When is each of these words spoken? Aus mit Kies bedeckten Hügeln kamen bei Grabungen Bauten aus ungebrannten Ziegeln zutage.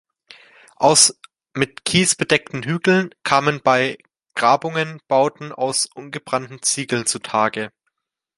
Aus 0.77 1.15
mit 1.53 1.85
Kies 1.85 2.15
bedeckten 2.15 2.63
Hügeln 2.63 3.13
kamen 3.21 3.61
bei 3.61 3.99
Grabungen 4.33 4.99
Bauten 5.07 5.51
aus 5.51 5.85
ungebrannten 5.93 6.59
Ziegeln 6.63 7.05
zutage. 7.05 7.71